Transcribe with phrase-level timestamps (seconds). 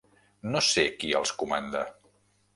[0.55, 1.85] No sé qui els comanda.